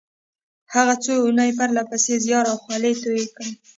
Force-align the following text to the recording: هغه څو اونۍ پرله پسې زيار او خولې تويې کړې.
هغه 0.73 0.93
څو 1.03 1.13
اونۍ 1.25 1.51
پرله 1.57 1.83
پسې 1.89 2.13
زيار 2.25 2.45
او 2.51 2.57
خولې 2.63 2.93
تويې 3.01 3.25
کړې. 3.35 3.51